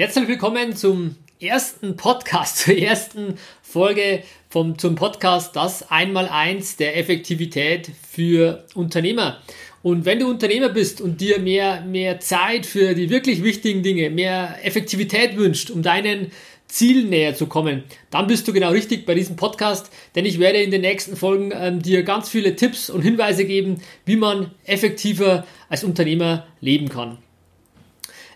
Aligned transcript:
Herzlich 0.00 0.28
willkommen 0.28 0.74
zum 0.74 1.16
ersten 1.40 1.94
Podcast, 1.94 2.56
zur 2.64 2.74
ersten 2.74 3.34
Folge 3.60 4.22
vom, 4.48 4.78
zum 4.78 4.94
Podcast 4.94 5.54
Das 5.54 5.90
Einmaleins 5.90 6.78
der 6.78 6.96
Effektivität 6.96 7.90
für 8.10 8.64
Unternehmer. 8.74 9.42
Und 9.82 10.06
wenn 10.06 10.20
du 10.20 10.30
Unternehmer 10.30 10.70
bist 10.70 11.02
und 11.02 11.20
dir 11.20 11.38
mehr, 11.38 11.82
mehr 11.82 12.18
Zeit 12.18 12.64
für 12.64 12.94
die 12.94 13.10
wirklich 13.10 13.44
wichtigen 13.44 13.82
Dinge, 13.82 14.08
mehr 14.08 14.56
Effektivität 14.64 15.36
wünscht, 15.36 15.68
um 15.68 15.82
deinen 15.82 16.32
Zielen 16.66 17.10
näher 17.10 17.34
zu 17.34 17.46
kommen, 17.46 17.84
dann 18.10 18.26
bist 18.26 18.48
du 18.48 18.54
genau 18.54 18.70
richtig 18.70 19.04
bei 19.04 19.12
diesem 19.12 19.36
Podcast, 19.36 19.92
denn 20.14 20.24
ich 20.24 20.38
werde 20.38 20.62
in 20.62 20.70
den 20.70 20.80
nächsten 20.80 21.14
Folgen 21.14 21.52
ähm, 21.54 21.82
dir 21.82 22.04
ganz 22.04 22.30
viele 22.30 22.56
Tipps 22.56 22.88
und 22.88 23.02
Hinweise 23.02 23.44
geben, 23.44 23.82
wie 24.06 24.16
man 24.16 24.52
effektiver 24.64 25.46
als 25.68 25.84
Unternehmer 25.84 26.46
leben 26.62 26.88
kann. 26.88 27.18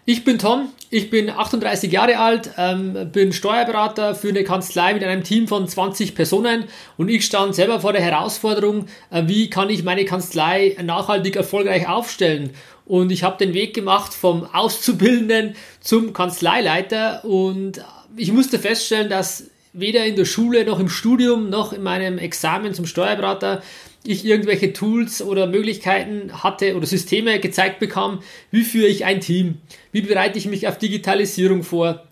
Ich 0.06 0.22
bin 0.22 0.38
Tom, 0.38 0.68
ich 0.90 1.08
bin 1.08 1.30
38 1.30 1.90
Jahre 1.90 2.18
alt, 2.18 2.50
ähm, 2.58 3.10
bin 3.10 3.32
Steuerberater 3.32 4.14
für 4.14 4.28
eine 4.28 4.44
Kanzlei 4.44 4.92
mit 4.92 5.02
einem 5.02 5.24
Team 5.24 5.48
von 5.48 5.66
20 5.66 6.14
Personen 6.14 6.64
und 6.98 7.08
ich 7.08 7.24
stand 7.24 7.54
selber 7.54 7.80
vor 7.80 7.94
der 7.94 8.02
Herausforderung, 8.02 8.84
äh, 9.10 9.22
wie 9.28 9.48
kann 9.48 9.70
ich 9.70 9.82
meine 9.82 10.04
Kanzlei 10.04 10.76
nachhaltig 10.82 11.36
erfolgreich 11.36 11.88
aufstellen. 11.88 12.50
Und 12.84 13.12
ich 13.12 13.24
habe 13.24 13.42
den 13.42 13.54
Weg 13.54 13.72
gemacht 13.72 14.12
vom 14.12 14.44
Auszubildenden 14.44 15.56
zum 15.80 16.12
Kanzleileiter 16.12 17.24
und 17.24 17.82
ich 18.14 18.30
musste 18.30 18.58
feststellen, 18.58 19.08
dass 19.08 19.44
weder 19.72 20.04
in 20.04 20.16
der 20.16 20.26
Schule 20.26 20.66
noch 20.66 20.80
im 20.80 20.90
Studium 20.90 21.48
noch 21.48 21.72
in 21.72 21.82
meinem 21.82 22.18
Examen 22.18 22.74
zum 22.74 22.84
Steuerberater 22.84 23.62
ich 24.06 24.24
irgendwelche 24.24 24.72
Tools 24.72 25.22
oder 25.22 25.46
Möglichkeiten 25.46 26.42
hatte 26.42 26.76
oder 26.76 26.86
Systeme 26.86 27.40
gezeigt 27.40 27.80
bekam, 27.80 28.20
wie 28.50 28.62
führe 28.62 28.88
ich 28.88 29.04
ein 29.04 29.20
Team, 29.20 29.58
wie 29.92 30.02
bereite 30.02 30.38
ich 30.38 30.46
mich 30.46 30.68
auf 30.68 30.78
Digitalisierung 30.78 31.62
vor, 31.62 32.06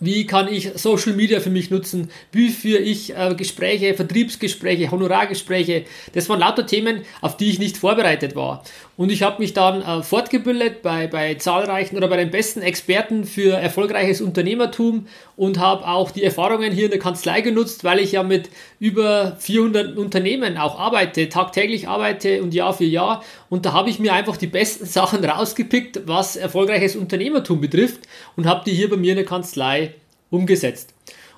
wie 0.00 0.26
kann 0.26 0.48
ich 0.48 0.70
Social 0.76 1.12
Media 1.12 1.40
für 1.40 1.50
mich 1.50 1.70
nutzen? 1.70 2.10
Wie 2.32 2.48
führe 2.48 2.80
ich 2.80 3.14
äh, 3.14 3.34
Gespräche, 3.34 3.94
Vertriebsgespräche, 3.94 4.90
Honorargespräche? 4.90 5.84
Das 6.14 6.28
waren 6.28 6.40
lauter 6.40 6.66
Themen, 6.66 7.02
auf 7.20 7.36
die 7.36 7.50
ich 7.50 7.58
nicht 7.58 7.76
vorbereitet 7.76 8.34
war. 8.34 8.64
Und 8.96 9.12
ich 9.12 9.22
habe 9.22 9.40
mich 9.40 9.52
dann 9.52 9.82
äh, 9.82 10.02
fortgebildet 10.02 10.82
bei, 10.82 11.06
bei 11.06 11.34
zahlreichen 11.34 11.96
oder 11.96 12.08
bei 12.08 12.16
den 12.16 12.30
besten 12.30 12.62
Experten 12.62 13.24
für 13.24 13.56
erfolgreiches 13.56 14.20
Unternehmertum 14.20 15.06
und 15.36 15.58
habe 15.58 15.86
auch 15.86 16.10
die 16.10 16.24
Erfahrungen 16.24 16.72
hier 16.72 16.86
in 16.86 16.90
der 16.90 17.00
Kanzlei 17.00 17.40
genutzt, 17.40 17.84
weil 17.84 17.98
ich 17.98 18.12
ja 18.12 18.22
mit 18.22 18.50
über 18.78 19.36
400 19.38 19.96
Unternehmen 19.96 20.58
auch 20.58 20.78
arbeite, 20.78 21.28
tagtäglich 21.28 21.88
arbeite 21.88 22.42
und 22.42 22.52
Jahr 22.52 22.74
für 22.74 22.84
Jahr. 22.84 23.24
Und 23.48 23.64
da 23.64 23.72
habe 23.72 23.90
ich 23.90 23.98
mir 23.98 24.12
einfach 24.12 24.36
die 24.36 24.46
besten 24.46 24.84
Sachen 24.84 25.24
rausgepickt, 25.24 26.06
was 26.06 26.36
erfolgreiches 26.36 26.96
Unternehmertum 26.96 27.60
betrifft 27.60 28.00
und 28.36 28.46
habe 28.46 28.64
die 28.66 28.72
hier 28.72 28.90
bei 28.90 28.96
mir 28.96 29.12
in 29.12 29.16
der 29.16 29.26
Kanzlei 29.26 29.89
umgesetzt. 30.30 30.94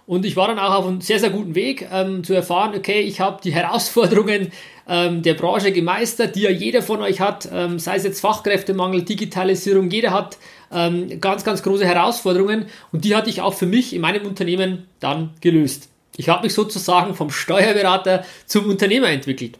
Und 0.06 0.24
ich 0.24 0.36
war 0.36 0.48
dann 0.48 0.58
auch 0.58 0.74
auf 0.74 0.86
einem 0.86 1.00
sehr, 1.00 1.20
sehr 1.20 1.30
guten 1.30 1.54
Weg 1.54 1.88
ähm, 1.92 2.24
zu 2.24 2.34
erfahren, 2.34 2.74
okay, 2.76 3.00
ich 3.00 3.20
habe 3.20 3.40
die 3.42 3.52
Herausforderungen 3.52 4.52
ähm, 4.88 5.22
der 5.22 5.34
Branche 5.34 5.72
gemeistert, 5.72 6.34
die 6.34 6.42
ja 6.42 6.50
jeder 6.50 6.82
von 6.82 7.00
euch 7.02 7.20
hat, 7.20 7.48
ähm, 7.52 7.78
sei 7.78 7.96
es 7.96 8.04
jetzt 8.04 8.20
Fachkräftemangel, 8.20 9.02
Digitalisierung, 9.02 9.90
jeder 9.90 10.10
hat 10.10 10.38
ähm, 10.72 11.20
ganz, 11.20 11.44
ganz 11.44 11.62
große 11.62 11.86
Herausforderungen 11.86 12.66
und 12.90 13.04
die 13.04 13.14
hatte 13.14 13.30
ich 13.30 13.40
auch 13.40 13.54
für 13.54 13.66
mich 13.66 13.94
in 13.94 14.00
meinem 14.00 14.26
Unternehmen 14.26 14.88
dann 14.98 15.30
gelöst. 15.40 15.88
Ich 16.16 16.28
habe 16.28 16.42
mich 16.42 16.52
sozusagen 16.52 17.14
vom 17.14 17.30
Steuerberater 17.30 18.24
zum 18.46 18.68
Unternehmer 18.68 19.08
entwickelt. 19.08 19.58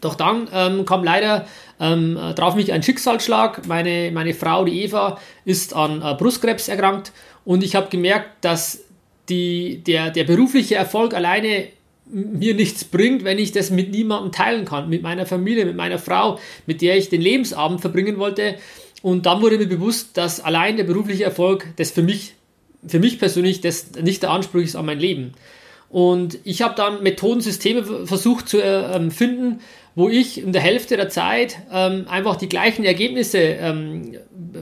Doch 0.00 0.14
dann 0.14 0.48
ähm, 0.52 0.84
kam 0.84 1.04
leider 1.04 1.46
ähm, 1.78 2.18
drauf 2.34 2.54
mich 2.54 2.72
ein 2.72 2.82
Schicksalsschlag. 2.82 3.66
Meine, 3.66 4.10
meine 4.12 4.34
Frau, 4.34 4.64
die 4.64 4.82
Eva, 4.82 5.18
ist 5.44 5.74
an 5.74 6.02
äh, 6.02 6.14
Brustkrebs 6.14 6.68
erkrankt 6.68 7.12
und 7.44 7.62
ich 7.62 7.74
habe 7.74 7.88
gemerkt, 7.88 8.44
dass 8.44 8.84
die, 9.28 9.82
der, 9.86 10.10
der 10.10 10.24
berufliche 10.24 10.74
Erfolg 10.74 11.14
alleine 11.14 11.68
mir 12.12 12.54
nichts 12.54 12.84
bringt, 12.84 13.24
wenn 13.24 13.38
ich 13.38 13.52
das 13.52 13.70
mit 13.70 13.90
niemandem 13.92 14.32
teilen 14.32 14.64
kann, 14.64 14.88
mit 14.88 15.02
meiner 15.02 15.26
Familie, 15.26 15.64
mit 15.64 15.76
meiner 15.76 15.98
Frau, 15.98 16.38
mit 16.66 16.82
der 16.82 16.96
ich 16.96 17.08
den 17.08 17.20
Lebensabend 17.20 17.80
verbringen 17.80 18.18
wollte. 18.18 18.56
Und 19.02 19.26
dann 19.26 19.40
wurde 19.40 19.58
mir 19.58 19.68
bewusst, 19.68 20.16
dass 20.16 20.40
allein 20.40 20.76
der 20.76 20.84
berufliche 20.84 21.24
Erfolg 21.24 21.66
das 21.76 21.90
für 21.90 22.02
mich, 22.02 22.34
für 22.86 22.98
mich 22.98 23.18
persönlich 23.18 23.60
das 23.60 23.92
nicht 23.92 24.22
der 24.22 24.30
Anspruch 24.30 24.60
ist 24.60 24.76
an 24.76 24.86
mein 24.86 24.98
Leben. 24.98 25.34
Und 25.90 26.38
ich 26.44 26.62
habe 26.62 26.76
dann 26.76 27.02
Methodensysteme 27.02 28.06
versucht 28.06 28.48
zu 28.48 28.62
äh, 28.62 29.10
finden, 29.10 29.60
wo 29.96 30.08
ich 30.08 30.40
in 30.40 30.52
der 30.52 30.62
Hälfte 30.62 30.96
der 30.96 31.08
Zeit 31.08 31.58
ähm, 31.72 32.06
einfach 32.08 32.36
die 32.36 32.48
gleichen 32.48 32.84
Ergebnisse 32.84 33.38
ähm, 33.38 34.16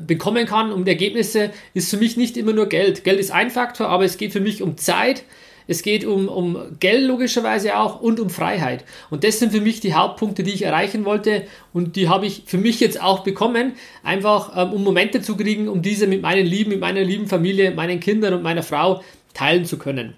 bekommen 0.06 0.46
kann. 0.46 0.72
Und 0.72 0.88
Ergebnisse 0.88 1.50
ist 1.74 1.90
für 1.90 1.98
mich 1.98 2.16
nicht 2.16 2.38
immer 2.38 2.54
nur 2.54 2.66
Geld. 2.66 3.04
Geld 3.04 3.20
ist 3.20 3.30
ein 3.30 3.50
Faktor, 3.50 3.88
aber 3.88 4.04
es 4.04 4.16
geht 4.16 4.32
für 4.32 4.40
mich 4.40 4.62
um 4.62 4.78
Zeit. 4.78 5.24
Es 5.70 5.82
geht 5.82 6.06
um, 6.06 6.28
um 6.28 6.78
Geld 6.80 7.06
logischerweise 7.06 7.76
auch 7.76 8.00
und 8.00 8.20
um 8.20 8.30
Freiheit. 8.30 8.84
Und 9.10 9.22
das 9.22 9.38
sind 9.38 9.52
für 9.52 9.60
mich 9.60 9.80
die 9.80 9.92
Hauptpunkte, 9.92 10.42
die 10.42 10.52
ich 10.52 10.62
erreichen 10.62 11.04
wollte. 11.04 11.42
Und 11.74 11.96
die 11.96 12.08
habe 12.08 12.24
ich 12.24 12.44
für 12.46 12.56
mich 12.56 12.80
jetzt 12.80 13.02
auch 13.02 13.22
bekommen, 13.22 13.74
einfach 14.02 14.56
ähm, 14.56 14.72
um 14.72 14.82
Momente 14.82 15.20
zu 15.20 15.36
kriegen, 15.36 15.68
um 15.68 15.82
diese 15.82 16.06
mit 16.06 16.22
meinen 16.22 16.46
Lieben, 16.46 16.70
mit 16.70 16.80
meiner 16.80 17.02
lieben 17.02 17.26
Familie, 17.26 17.70
meinen 17.72 18.00
Kindern 18.00 18.32
und 18.32 18.42
meiner 18.42 18.62
Frau 18.62 19.02
teilen 19.34 19.66
zu 19.66 19.76
können. 19.76 20.14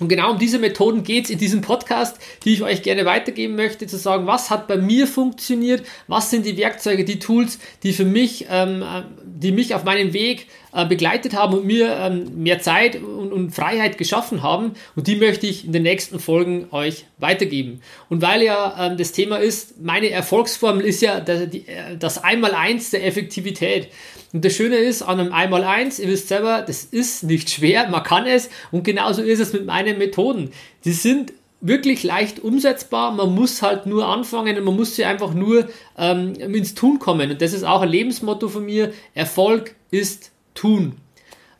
Und 0.00 0.08
genau 0.08 0.32
um 0.32 0.38
diese 0.38 0.58
Methoden 0.58 1.04
geht 1.04 1.24
es 1.24 1.30
in 1.30 1.38
diesem 1.38 1.60
Podcast, 1.60 2.18
die 2.44 2.54
ich 2.54 2.62
euch 2.62 2.82
gerne 2.82 3.04
weitergeben 3.04 3.54
möchte, 3.54 3.86
zu 3.86 3.96
sagen, 3.96 4.26
was 4.26 4.50
hat 4.50 4.66
bei 4.66 4.76
mir 4.76 5.06
funktioniert, 5.06 5.86
was 6.08 6.30
sind 6.30 6.44
die 6.46 6.56
Werkzeuge, 6.56 7.04
die 7.04 7.20
Tools, 7.20 7.60
die 7.84 7.92
für 7.92 8.04
mich, 8.04 8.46
ähm, 8.50 8.82
äh, 8.82 9.02
die 9.24 9.52
mich 9.52 9.74
auf 9.74 9.84
meinem 9.84 10.12
Weg 10.12 10.48
äh, 10.72 10.84
begleitet 10.84 11.34
haben 11.34 11.54
und 11.54 11.64
mir 11.64 11.96
ähm, 11.96 12.42
mehr 12.42 12.60
Zeit 12.60 12.98
und, 13.34 13.50
Freiheit 13.50 13.98
geschaffen 13.98 14.42
haben. 14.42 14.72
Und 14.96 15.06
die 15.06 15.16
möchte 15.16 15.46
ich 15.46 15.64
in 15.64 15.72
den 15.72 15.82
nächsten 15.82 16.20
Folgen 16.20 16.68
euch 16.70 17.04
weitergeben. 17.18 17.80
Und 18.08 18.22
weil 18.22 18.42
ja 18.42 18.74
ähm, 18.78 18.96
das 18.96 19.12
Thema 19.12 19.36
ist, 19.36 19.82
meine 19.82 20.10
Erfolgsformel 20.10 20.84
ist 20.84 21.02
ja 21.02 21.20
das, 21.20 21.42
äh, 21.42 21.96
das 21.98 22.22
Einmaleins 22.22 22.90
der 22.90 23.06
Effektivität. 23.06 23.88
Und 24.32 24.44
das 24.44 24.54
Schöne 24.54 24.76
ist 24.76 25.02
an 25.02 25.20
einem 25.20 25.32
Einmaleins, 25.32 25.98
ihr 25.98 26.08
wisst 26.08 26.28
selber, 26.28 26.62
das 26.62 26.84
ist 26.84 27.24
nicht 27.24 27.50
schwer, 27.50 27.88
man 27.88 28.02
kann 28.02 28.26
es. 28.26 28.50
Und 28.72 28.84
genauso 28.84 29.22
ist 29.22 29.40
es 29.40 29.52
mit 29.52 29.66
meinen 29.66 29.98
Methoden. 29.98 30.50
Die 30.84 30.92
sind 30.92 31.32
wirklich 31.60 32.02
leicht 32.02 32.40
umsetzbar. 32.40 33.10
Man 33.12 33.34
muss 33.34 33.62
halt 33.62 33.86
nur 33.86 34.06
anfangen 34.06 34.58
und 34.58 34.64
man 34.64 34.76
muss 34.76 34.96
sie 34.96 35.04
einfach 35.04 35.32
nur 35.32 35.68
ähm, 35.96 36.34
ins 36.34 36.74
Tun 36.74 36.98
kommen. 36.98 37.30
Und 37.30 37.40
das 37.40 37.54
ist 37.54 37.64
auch 37.64 37.80
ein 37.80 37.88
Lebensmotto 37.88 38.48
von 38.48 38.66
mir. 38.66 38.92
Erfolg 39.14 39.74
ist 39.90 40.30
tun. 40.54 40.96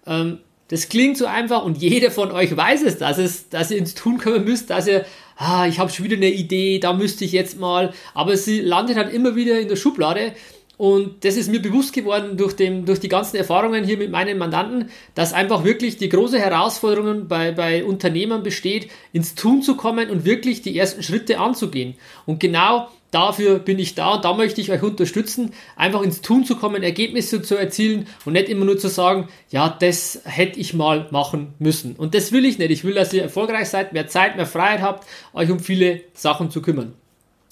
Ähm, 0.07 0.39
das 0.69 0.89
klingt 0.89 1.19
so 1.19 1.27
einfach 1.27 1.65
und 1.65 1.79
jeder 1.79 2.11
von 2.11 2.33
euch 2.33 2.57
weiß 2.57 2.83
es, 2.83 2.99
dass, 2.99 3.19
es, 3.19 3.49
dass 3.49 3.71
ihr 3.71 3.79
ins 3.79 3.95
Tun 3.95 4.19
kommen 4.19 4.45
müsst, 4.45 4.71
dass 4.71 4.87
ihr, 4.87 5.05
ah, 5.37 5.67
ich 5.67 5.79
habe 5.79 5.91
schon 5.91 6.05
wieder 6.05 6.17
eine 6.17 6.31
Idee, 6.31 6.79
da 6.79 6.93
müsste 6.93 7.25
ich 7.25 7.33
jetzt 7.33 7.59
mal, 7.59 7.93
aber 8.15 8.37
sie 8.37 8.61
landet 8.61 8.97
halt 8.97 9.13
immer 9.13 9.37
wieder 9.37 9.61
in 9.61 9.69
der 9.69 9.77
Schublade 9.77 10.33
und 10.77 11.25
das 11.25 11.37
ist 11.37 11.51
mir 11.51 11.63
bewusst 11.63 11.93
geworden 11.93 12.37
durch, 12.37 12.55
den, 12.55 12.85
durch 12.85 12.99
die 12.99 13.09
ganzen 13.09 13.37
Erfahrungen 13.37 13.85
hier 13.85 13.97
mit 13.97 14.11
meinen 14.11 14.39
Mandanten, 14.39 14.91
dass 15.15 15.33
einfach 15.33 15.65
wirklich 15.65 15.99
die 15.99 16.09
große 16.09 16.39
Herausforderung 16.39 17.29
bei, 17.29 17.53
bei 17.53 17.85
Unternehmern 17.85 18.43
besteht, 18.43 18.91
ins 19.13 19.37
Tun 19.37 19.63
zu 19.63 19.77
kommen 19.77 20.11
und 20.11 20.25
wirklich 20.25 20.63
die 20.63 20.77
ersten 20.77 21.03
Schritte 21.05 21.39
anzugehen. 21.39 21.95
Und 22.27 22.41
genau 22.41 22.89
dafür 23.15 23.59
bin 23.59 23.79
ich 23.79 23.95
da 23.95 24.15
und 24.15 24.25
da 24.25 24.35
möchte 24.35 24.61
ich 24.61 24.71
euch 24.71 24.83
unterstützen, 24.83 25.53
einfach 25.77 26.03
ins 26.03 26.21
Tun 26.21 26.45
zu 26.45 26.57
kommen, 26.57 26.83
Ergebnisse 26.83 27.43
zu 27.43 27.55
erzielen 27.57 28.07
und 28.25 28.33
nicht 28.33 28.49
immer 28.49 28.65
nur 28.65 28.79
zu 28.79 28.89
sagen, 28.89 29.29
ja, 29.51 29.69
das 29.69 30.21
hätte 30.25 30.59
ich 30.59 30.75
mal 30.75 31.07
machen 31.11 31.55
müssen. 31.59 31.95
Und 31.97 32.15
das 32.15 32.33
will 32.33 32.45
ich 32.45 32.59
nicht. 32.59 32.71
Ich 32.71 32.85
will, 32.85 32.95
dass 32.95 33.13
ihr 33.13 33.23
erfolgreich 33.23 33.69
seid, 33.69 33.93
mehr 33.93 34.09
Zeit, 34.09 34.37
mehr 34.37 34.47
Freiheit 34.47 34.83
habt, 34.83 35.07
euch 35.33 35.51
um 35.51 35.61
viele 35.61 36.01
Sachen 36.13 36.51
zu 36.51 36.61
kümmern. 36.61 36.95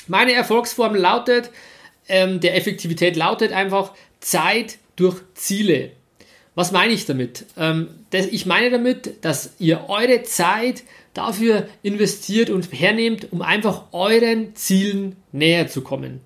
Meine 0.08 0.32
Erfolgsformel 0.32 1.00
lautet, 1.00 1.50
ähm, 2.08 2.40
der 2.40 2.56
Effektivität 2.56 3.16
lautet 3.16 3.52
einfach 3.52 3.92
Zeit 4.20 4.78
durch 4.96 5.20
Ziele. 5.34 5.92
Was 6.54 6.72
meine 6.72 6.92
ich 6.92 7.06
damit? 7.06 7.46
Ähm, 7.56 7.88
das, 8.10 8.26
ich 8.26 8.46
meine 8.46 8.70
damit, 8.70 9.24
dass 9.24 9.54
ihr 9.58 9.88
eure 9.88 10.22
Zeit 10.22 10.82
dafür 11.14 11.66
investiert 11.82 12.50
und 12.50 12.72
hernehmt, 12.72 13.32
um 13.32 13.42
einfach 13.42 13.84
euren 13.92 14.54
Zielen 14.54 15.16
näher 15.32 15.68
zu 15.68 15.82
kommen. 15.82 16.20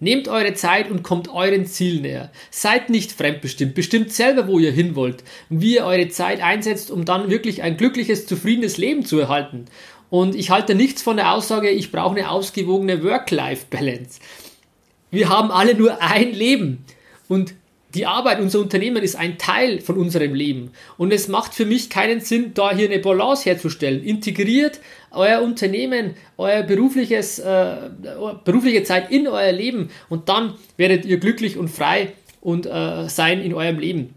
Nehmt 0.00 0.26
eure 0.26 0.52
Zeit 0.54 0.90
und 0.90 1.04
kommt 1.04 1.28
euren 1.28 1.64
Zielen 1.64 2.02
näher. 2.02 2.32
Seid 2.50 2.90
nicht 2.90 3.12
fremdbestimmt. 3.12 3.74
Bestimmt 3.74 4.12
selber, 4.12 4.48
wo 4.48 4.58
ihr 4.58 4.72
hin 4.72 4.96
wollt 4.96 5.22
wie 5.48 5.76
ihr 5.76 5.84
eure 5.84 6.08
Zeit 6.08 6.42
einsetzt, 6.42 6.90
um 6.90 7.04
dann 7.04 7.30
wirklich 7.30 7.62
ein 7.62 7.76
glückliches, 7.76 8.26
zufriedenes 8.26 8.78
Leben 8.78 9.04
zu 9.04 9.20
erhalten. 9.20 9.66
Und 10.10 10.34
ich 10.34 10.50
halte 10.50 10.74
nichts 10.74 11.02
von 11.02 11.16
der 11.16 11.32
Aussage, 11.32 11.70
ich 11.70 11.92
brauche 11.92 12.16
eine 12.16 12.30
ausgewogene 12.30 13.02
Work-Life-Balance. 13.02 14.20
Wir 15.10 15.28
haben 15.28 15.50
alle 15.50 15.74
nur 15.74 16.02
ein 16.02 16.32
Leben. 16.32 16.84
Und 17.28 17.54
die 17.94 18.06
Arbeit, 18.06 18.40
unser 18.40 18.60
Unternehmen 18.60 19.02
ist 19.02 19.16
ein 19.16 19.38
Teil 19.38 19.80
von 19.80 19.96
unserem 19.96 20.34
Leben. 20.34 20.70
Und 20.96 21.12
es 21.12 21.28
macht 21.28 21.54
für 21.54 21.66
mich 21.66 21.90
keinen 21.90 22.20
Sinn, 22.20 22.52
da 22.54 22.74
hier 22.74 22.88
eine 22.88 22.98
Balance 22.98 23.44
herzustellen. 23.44 24.02
Integriert 24.02 24.80
euer 25.10 25.42
Unternehmen, 25.42 26.14
euer 26.38 26.62
berufliches, 26.62 27.38
äh, 27.38 27.90
berufliche 28.44 28.82
Zeit 28.84 29.10
in 29.10 29.28
euer 29.28 29.52
Leben 29.52 29.90
und 30.08 30.28
dann 30.28 30.54
werdet 30.76 31.04
ihr 31.04 31.18
glücklich 31.18 31.58
und 31.58 31.68
frei 31.68 32.12
und 32.40 32.66
äh, 32.66 33.08
sein 33.08 33.42
in 33.42 33.54
eurem 33.54 33.78
Leben. 33.78 34.14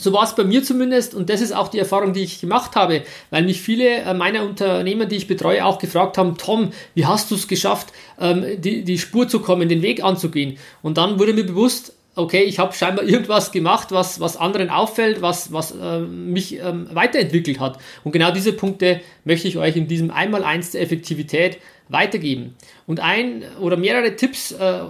So 0.00 0.12
war 0.12 0.22
es 0.22 0.36
bei 0.36 0.44
mir 0.44 0.62
zumindest 0.62 1.14
und 1.14 1.28
das 1.28 1.40
ist 1.40 1.52
auch 1.52 1.68
die 1.68 1.80
Erfahrung, 1.80 2.12
die 2.12 2.22
ich 2.22 2.40
gemacht 2.40 2.76
habe, 2.76 3.02
weil 3.30 3.42
mich 3.42 3.60
viele 3.60 3.96
äh, 3.96 4.14
meiner 4.14 4.44
Unternehmer, 4.44 5.06
die 5.06 5.16
ich 5.16 5.26
betreue, 5.26 5.64
auch 5.64 5.78
gefragt 5.78 6.16
haben, 6.18 6.36
Tom, 6.38 6.70
wie 6.94 7.04
hast 7.04 7.30
du 7.30 7.34
es 7.34 7.48
geschafft, 7.48 7.92
ähm, 8.20 8.44
die, 8.58 8.84
die 8.84 8.98
Spur 8.98 9.28
zu 9.28 9.40
kommen, 9.40 9.68
den 9.68 9.82
Weg 9.82 10.02
anzugehen? 10.04 10.56
Und 10.82 10.98
dann 10.98 11.18
wurde 11.18 11.34
mir 11.34 11.44
bewusst, 11.44 11.94
okay, 12.18 12.42
ich 12.42 12.58
habe 12.58 12.74
scheinbar 12.74 13.04
irgendwas 13.04 13.52
gemacht, 13.52 13.92
was, 13.92 14.20
was 14.20 14.36
anderen 14.36 14.70
auffällt, 14.70 15.22
was, 15.22 15.52
was 15.52 15.72
äh, 15.72 16.00
mich 16.00 16.58
ähm, 16.58 16.88
weiterentwickelt 16.92 17.60
hat. 17.60 17.78
Und 18.04 18.12
genau 18.12 18.30
diese 18.30 18.52
Punkte 18.52 19.00
möchte 19.24 19.48
ich 19.48 19.56
euch 19.56 19.76
in 19.76 19.86
diesem 19.86 20.10
Einmaleins 20.10 20.72
der 20.72 20.82
Effektivität 20.82 21.58
weitergeben. 21.88 22.56
Und 22.86 23.00
ein 23.00 23.44
oder 23.60 23.76
mehrere 23.76 24.16
Tipps, 24.16 24.52
äh, 24.52 24.80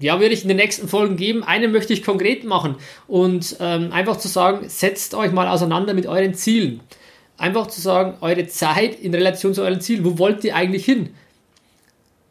ja, 0.00 0.20
würde 0.20 0.34
ich 0.34 0.42
in 0.42 0.48
den 0.48 0.56
nächsten 0.56 0.88
Folgen 0.88 1.16
geben. 1.16 1.44
Einen 1.44 1.72
möchte 1.72 1.92
ich 1.92 2.02
konkret 2.02 2.44
machen 2.44 2.74
und 3.06 3.56
ähm, 3.60 3.92
einfach 3.92 4.18
zu 4.18 4.28
sagen, 4.28 4.68
setzt 4.68 5.14
euch 5.14 5.32
mal 5.32 5.48
auseinander 5.48 5.94
mit 5.94 6.06
euren 6.06 6.34
Zielen. 6.34 6.80
Einfach 7.38 7.68
zu 7.68 7.80
sagen, 7.80 8.14
eure 8.20 8.48
Zeit 8.48 8.98
in 9.00 9.14
Relation 9.14 9.54
zu 9.54 9.62
euren 9.62 9.80
Zielen. 9.80 10.04
Wo 10.04 10.18
wollt 10.18 10.42
ihr 10.44 10.56
eigentlich 10.56 10.84
hin? 10.84 11.10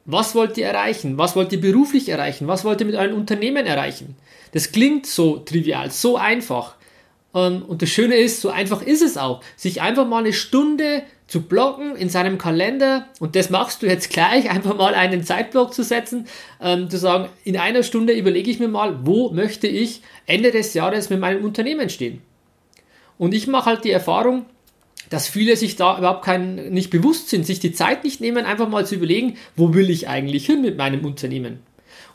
Was 0.10 0.36
wollt 0.36 0.58
ihr 0.58 0.68
erreichen? 0.68 1.18
Was 1.18 1.36
wollt 1.36 1.52
ihr 1.52 1.60
beruflich 1.60 2.08
erreichen? 2.08 2.48
Was 2.48 2.64
wollt 2.64 2.80
ihr 2.80 2.88
mit 2.88 2.96
eurem 2.96 3.14
Unternehmen 3.14 3.66
erreichen? 3.66 4.16
Das 4.54 4.72
klingt 4.72 5.06
so 5.06 5.38
trivial, 5.40 5.92
so 5.92 6.16
einfach. 6.16 6.76
Ähm, 7.36 7.62
und 7.68 7.82
das 7.82 7.90
Schöne 7.90 8.16
ist, 8.16 8.40
so 8.40 8.50
einfach 8.50 8.82
ist 8.82 9.02
es 9.02 9.18
auch, 9.18 9.44
sich 9.58 9.82
einfach 9.82 10.08
mal 10.08 10.20
eine 10.20 10.32
Stunde 10.32 11.04
zu 11.28 11.42
blocken 11.42 11.98
in 11.98 12.08
seinem 12.08 12.38
Kalender 12.38 13.08
und 13.20 13.36
das 13.36 13.50
machst 13.50 13.82
du 13.82 13.88
jetzt 13.88 14.10
gleich, 14.14 14.50
einfach 14.50 14.78
mal 14.78 14.94
einen 14.96 15.26
Zeitblock 15.26 15.74
zu 15.74 15.84
setzen, 15.84 16.26
ähm, 16.62 16.90
zu 16.90 16.98
sagen, 16.98 17.28
in 17.44 17.58
einer 17.58 17.84
Stunde 17.84 18.14
überlege 18.14 18.50
ich 18.50 18.60
mir 18.60 18.70
mal, 18.70 19.06
wo 19.06 19.30
möchte 19.32 19.68
ich 19.68 20.02
Ende 20.26 20.52
des 20.52 20.74
Jahres 20.74 21.10
mit 21.10 21.20
meinem 21.20 21.44
Unternehmen 21.44 21.90
stehen. 21.90 22.22
Und 23.18 23.34
ich 23.34 23.48
mache 23.48 23.66
halt 23.66 23.84
die 23.84 23.92
Erfahrung, 23.92 24.46
dass 25.10 25.28
viele 25.28 25.56
sich 25.56 25.76
da 25.76 25.98
überhaupt 25.98 26.26
kein, 26.26 26.70
nicht 26.70 26.90
bewusst 26.90 27.30
sind, 27.30 27.46
sich 27.46 27.60
die 27.60 27.72
Zeit 27.72 28.04
nicht 28.04 28.22
nehmen, 28.22 28.46
einfach 28.46 28.70
mal 28.70 28.86
zu 28.86 28.96
überlegen, 28.96 29.38
wo 29.56 29.74
will 29.74 29.90
ich 29.90 30.08
eigentlich 30.08 30.46
hin 30.46 30.62
mit 30.62 30.78
meinem 30.78 31.06
Unternehmen. 31.06 31.60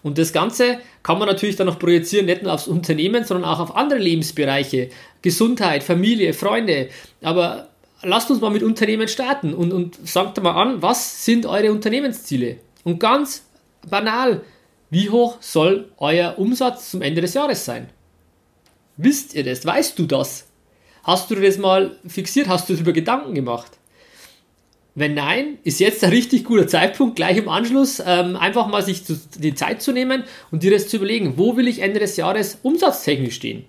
Und 0.03 0.19
das 0.19 0.33
Ganze 0.33 0.79
kann 1.03 1.19
man 1.19 1.29
natürlich 1.29 1.57
dann 1.57 1.69
noch 1.69 1.79
projizieren, 1.79 2.27
nicht 2.27 2.43
nur 2.43 2.53
aufs 2.53 2.67
Unternehmen, 2.67 3.25
sondern 3.25 3.49
auch 3.49 3.61
auf 3.61 3.77
andere 3.77 4.01
Lebensbereiche, 4.01 4.91
Gesundheit, 5.23 5.83
Familie, 5.85 6.35
Freunde. 6.35 6.89
Aber 7.23 7.69
lasst 8.03 8.31
uns 8.31 8.41
mal 8.41 8.51
mit 8.51 8.63
Unternehmen 8.63 9.09
starten 9.09 9.55
und, 9.55 9.73
und 9.73 10.07
sagt 10.07 10.43
mal 10.43 10.61
an, 10.61 10.83
was 10.83 11.25
sind 11.25 11.47
eure 11.47 11.71
Unternehmensziele? 11.71 12.57
Und 12.85 12.99
ganz 12.99 13.45
banal, 13.89 14.43
wie 14.91 15.09
hoch 15.09 15.39
soll 15.41 15.91
euer 15.99 16.39
Umsatz 16.39 16.91
zum 16.91 17.01
Ende 17.01 17.21
des 17.21 17.35
Jahres 17.35 17.65
sein? 17.65 17.89
Wisst 18.97 19.35
ihr 19.35 19.45
das? 19.45 19.65
Weißt 19.65 19.99
du 19.99 20.07
das? 20.07 20.49
Hast 21.03 21.31
du 21.31 21.35
das 21.35 21.59
mal 21.59 21.97
fixiert? 22.07 22.49
Hast 22.49 22.69
du 22.69 22.75
darüber 22.75 22.93
Gedanken 22.93 23.35
gemacht? 23.35 23.73
Wenn 24.95 25.15
nein, 25.15 25.59
ist 25.65 25.81
jetzt 25.81 26.05
ein 26.05 26.11
richtig 26.11 26.45
guter 26.45 26.69
Zeitpunkt, 26.69 27.17
gleich 27.17 27.39
im 27.39 27.49
Anschluss 27.49 28.03
ähm, 28.05 28.37
einfach 28.37 28.67
mal 28.67 28.83
sich 28.83 29.05
zu, 29.05 29.19
die 29.39 29.55
Zeit 29.55 29.81
zu 29.81 29.93
nehmen 29.93 30.25
und 30.51 30.63
dir 30.63 30.71
das 30.71 30.89
zu 30.89 30.99
überlegen, 30.99 31.35
wo 31.39 31.57
will 31.57 31.67
ich 31.67 31.81
Ende 31.81 31.99
des 31.99 32.17
Jahres 32.19 32.59
umsatztechnisch 32.63 33.37
stehen? 33.37 33.65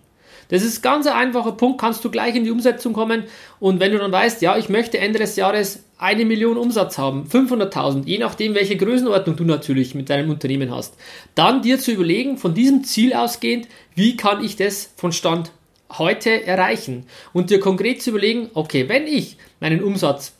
Das 0.49 0.63
ist 0.63 0.81
ganz 0.81 1.07
ein 1.07 1.13
einfacher 1.13 1.53
Punkt, 1.53 1.79
kannst 1.79 2.03
du 2.03 2.11
gleich 2.11 2.35
in 2.35 2.43
die 2.43 2.51
Umsetzung 2.51 2.91
kommen 2.91 3.23
und 3.61 3.79
wenn 3.79 3.93
du 3.93 3.99
dann 3.99 4.11
weißt, 4.11 4.41
ja, 4.41 4.57
ich 4.57 4.67
möchte 4.67 4.97
Ende 4.97 5.17
des 5.17 5.37
Jahres 5.37 5.85
eine 5.97 6.25
Million 6.25 6.57
Umsatz 6.57 6.97
haben, 6.97 7.25
500.000, 7.31 8.05
je 8.05 8.17
nachdem, 8.17 8.53
welche 8.53 8.75
Größenordnung 8.75 9.37
du 9.37 9.45
natürlich 9.45 9.95
mit 9.95 10.09
deinem 10.09 10.29
Unternehmen 10.29 10.75
hast, 10.75 10.95
dann 11.35 11.61
dir 11.61 11.79
zu 11.79 11.93
überlegen, 11.93 12.37
von 12.37 12.53
diesem 12.53 12.83
Ziel 12.83 13.13
ausgehend, 13.13 13.69
wie 13.95 14.17
kann 14.17 14.43
ich 14.43 14.57
das 14.57 14.91
von 14.97 15.13
Stand 15.13 15.53
heute 15.99 16.45
erreichen 16.45 17.05
und 17.33 17.49
dir 17.49 17.59
konkret 17.59 18.01
zu 18.01 18.11
überlegen, 18.11 18.49
okay, 18.53 18.87
wenn 18.89 19.07
ich 19.07 19.37
meinen 19.59 19.83
Umsatz 19.83 20.33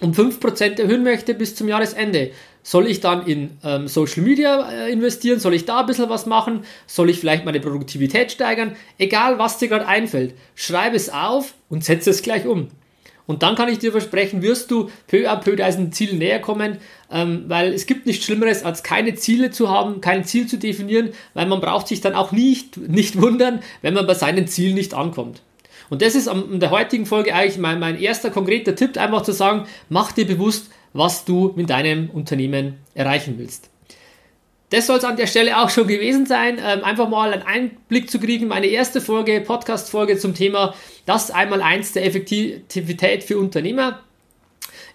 um 0.00 0.12
5% 0.12 0.80
erhöhen 0.80 1.04
möchte 1.04 1.34
bis 1.34 1.54
zum 1.54 1.68
Jahresende, 1.68 2.32
soll 2.62 2.86
ich 2.86 3.00
dann 3.00 3.26
in 3.26 3.58
ähm, 3.62 3.88
Social 3.88 4.22
Media 4.22 4.70
äh, 4.70 4.90
investieren? 4.90 5.38
Soll 5.38 5.54
ich 5.54 5.66
da 5.66 5.80
ein 5.80 5.86
bisschen 5.86 6.08
was 6.08 6.24
machen? 6.26 6.64
Soll 6.86 7.10
ich 7.10 7.20
vielleicht 7.20 7.44
meine 7.44 7.60
Produktivität 7.60 8.32
steigern? 8.32 8.74
Egal, 8.98 9.38
was 9.38 9.58
dir 9.58 9.68
gerade 9.68 9.86
einfällt, 9.86 10.34
schreibe 10.54 10.96
es 10.96 11.10
auf 11.10 11.54
und 11.68 11.84
setze 11.84 12.10
es 12.10 12.22
gleich 12.22 12.46
um. 12.46 12.68
Und 13.26 13.42
dann 13.42 13.54
kann 13.54 13.68
ich 13.68 13.78
dir 13.78 13.90
versprechen, 13.90 14.42
wirst 14.42 14.70
du 14.70 14.90
peu 15.06 15.30
à 15.30 15.36
peu 15.36 15.56
deinen 15.56 15.92
Zielen 15.92 16.18
näher 16.18 16.40
kommen, 16.40 16.78
ähm, 17.10 17.44
weil 17.48 17.72
es 17.72 17.86
gibt 17.86 18.06
nichts 18.06 18.24
Schlimmeres, 18.24 18.64
als 18.64 18.82
keine 18.82 19.14
Ziele 19.14 19.50
zu 19.50 19.70
haben, 19.70 20.00
kein 20.00 20.24
Ziel 20.24 20.46
zu 20.46 20.58
definieren, 20.58 21.10
weil 21.32 21.46
man 21.46 21.60
braucht 21.60 21.88
sich 21.88 22.00
dann 22.00 22.14
auch 22.14 22.32
nicht, 22.32 22.76
nicht 22.76 23.20
wundern, 23.20 23.60
wenn 23.82 23.94
man 23.94 24.06
bei 24.06 24.14
seinen 24.14 24.46
Zielen 24.46 24.74
nicht 24.74 24.92
ankommt. 24.92 25.42
Und 25.90 26.02
das 26.02 26.14
ist 26.14 26.28
in 26.28 26.60
der 26.60 26.70
heutigen 26.70 27.06
Folge 27.06 27.34
eigentlich 27.34 27.58
mein, 27.58 27.78
mein 27.78 27.98
erster 27.98 28.30
konkreter 28.30 28.74
Tipp, 28.74 28.96
einfach 28.98 29.22
zu 29.22 29.32
sagen, 29.32 29.66
mach 29.88 30.12
dir 30.12 30.26
bewusst, 30.26 30.70
was 30.92 31.24
du 31.24 31.52
mit 31.56 31.70
deinem 31.70 32.10
Unternehmen 32.10 32.78
erreichen 32.94 33.34
willst. 33.38 33.70
Das 34.70 34.86
soll 34.86 34.98
es 34.98 35.04
an 35.04 35.16
der 35.16 35.26
Stelle 35.26 35.58
auch 35.58 35.70
schon 35.70 35.86
gewesen 35.86 36.26
sein. 36.26 36.58
Ähm, 36.64 36.84
einfach 36.84 37.08
mal 37.08 37.32
einen 37.32 37.42
Einblick 37.42 38.10
zu 38.10 38.18
kriegen. 38.18 38.48
Meine 38.48 38.66
erste 38.66 39.00
Folge, 39.00 39.40
Podcast-Folge 39.40 40.18
zum 40.18 40.34
Thema 40.34 40.74
das 41.06 41.30
einmal 41.30 41.62
eins 41.62 41.92
der 41.92 42.06
Effektivität 42.06 43.24
für 43.24 43.38
Unternehmer. 43.38 44.00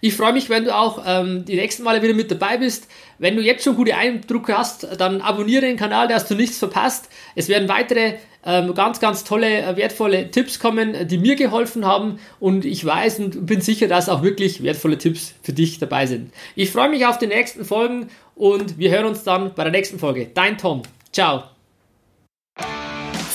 Ich 0.00 0.14
freue 0.14 0.32
mich, 0.32 0.48
wenn 0.48 0.64
du 0.64 0.74
auch 0.74 1.02
ähm, 1.06 1.44
die 1.44 1.56
nächsten 1.56 1.82
Male 1.82 2.02
wieder 2.02 2.14
mit 2.14 2.30
dabei 2.30 2.56
bist. 2.56 2.88
Wenn 3.18 3.36
du 3.36 3.42
jetzt 3.42 3.64
schon 3.64 3.76
gute 3.76 3.96
Eindrücke 3.96 4.56
hast, 4.56 4.86
dann 4.98 5.20
abonniere 5.20 5.62
den 5.62 5.76
Kanal, 5.76 6.08
dass 6.08 6.26
du 6.26 6.34
nichts 6.34 6.58
verpasst. 6.58 7.10
Es 7.34 7.48
werden 7.48 7.68
weitere 7.68 8.14
ganz, 8.42 9.00
ganz 9.00 9.24
tolle, 9.24 9.62
äh, 9.62 9.76
wertvolle 9.76 10.30
Tipps 10.30 10.58
kommen, 10.58 11.06
die 11.06 11.18
mir 11.18 11.36
geholfen 11.36 11.84
haben. 11.84 12.18
Und 12.38 12.64
ich 12.64 12.84
weiß 12.84 13.18
und 13.20 13.46
bin 13.46 13.60
sicher, 13.60 13.88
dass 13.88 14.08
auch 14.08 14.22
wirklich 14.22 14.62
wertvolle 14.62 14.98
Tipps 14.98 15.34
für 15.42 15.52
dich 15.52 15.78
dabei 15.78 16.06
sind. 16.06 16.32
Ich 16.54 16.70
freue 16.70 16.88
mich 16.88 17.06
auf 17.06 17.18
die 17.18 17.26
nächsten 17.26 17.64
Folgen 17.64 18.08
und 18.34 18.78
wir 18.78 18.90
hören 18.90 19.06
uns 19.06 19.22
dann 19.22 19.54
bei 19.54 19.64
der 19.64 19.72
nächsten 19.72 19.98
Folge. 19.98 20.30
Dein 20.32 20.58
Tom. 20.58 20.82
Ciao. 21.12 21.44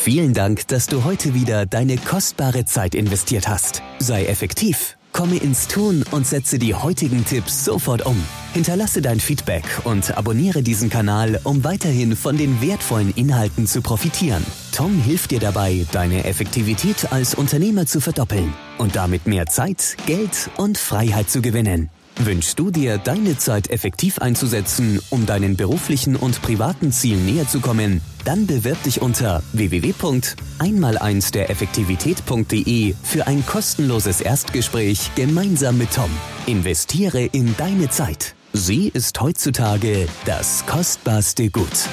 Vielen 0.06 0.36
Dank, 0.36 0.68
dass 0.68 0.86
du 0.86 1.04
heute 1.04 1.34
wieder 1.34 1.66
deine 1.66 1.98
kostbare 1.98 2.66
Zeit 2.66 2.94
investiert 2.94 3.48
hast. 3.48 3.82
Sei 3.98 4.26
effektiv, 4.26 4.98
komme 5.14 5.38
ins 5.38 5.68
Tun 5.68 6.06
und 6.12 6.28
setze 6.28 6.60
die 6.60 6.76
heutigen 6.76 7.26
Tipps 7.26 7.66
sofort 7.66 8.06
um. 8.06 8.24
Hinterlasse 8.56 9.02
dein 9.02 9.20
Feedback 9.20 9.66
und 9.84 10.18
abonniere 10.18 10.64
diesen 10.64 10.90
Kanal, 10.90 11.42
um 11.44 11.66
weiterhin 11.66 12.16
von 12.16 12.38
den 12.38 12.62
wertvollen 12.62 13.12
Inhalten 13.14 13.68
zu 13.68 13.82
profitieren. 13.82 14.46
Tom 14.72 14.98
hilft 15.02 15.32
dir 15.32 15.42
dabei, 15.42 15.86
deine 15.92 16.24
Effektivität 16.24 17.12
als 17.12 17.36
Unternehmer 17.36 17.86
zu 17.86 18.00
verdoppeln 18.00 18.54
und 18.78 18.96
damit 18.96 19.28
mehr 19.28 19.48
Zeit, 19.48 19.98
Geld 20.06 20.50
und 20.56 20.78
Freiheit 20.78 21.30
zu 21.30 21.42
gewinnen. 21.42 21.90
Wünschst 22.18 22.58
du 22.58 22.72
dir, 22.72 22.98
deine 22.98 23.38
Zeit 23.38 23.70
effektiv 23.70 24.20
einzusetzen, 24.20 25.02
um 25.10 25.26
deinen 25.26 25.58
beruflichen 25.58 26.16
und 26.16 26.42
privaten 26.42 26.94
Zielen 26.94 27.26
näher 27.26 27.50
zu 27.50 27.60
kommen? 27.60 28.00
Dann 28.24 28.48
bewirb 28.48 28.82
dich 28.84 29.02
unter 29.02 29.44
www.einmal1 29.52 31.34
der 31.34 31.50
Effektivität.de 31.50 32.96
für 33.04 33.28
ein 33.28 33.46
kostenloses 33.46 34.22
Erstgespräch 34.22 35.12
gemeinsam 35.16 35.78
mit 35.78 35.92
Tom. 35.92 36.10
Investiere 36.46 37.26
in 37.26 37.54
deine 37.58 37.90
Zeit. 37.90 38.34
Sie 38.58 38.88
ist 38.88 39.20
heutzutage 39.20 40.08
das 40.24 40.66
kostbarste 40.66 41.50
Gut. 41.50 41.90